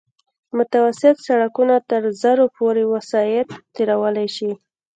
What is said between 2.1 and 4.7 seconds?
زرو پورې وسایط تېرولی شي